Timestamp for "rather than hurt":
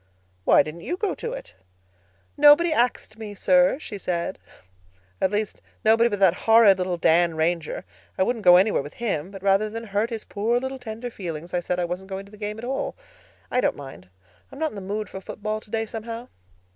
9.43-10.09